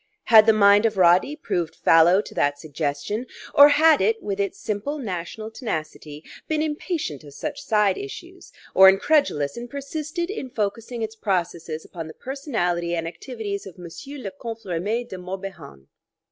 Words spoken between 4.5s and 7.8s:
simple national tenacity, been impatient of such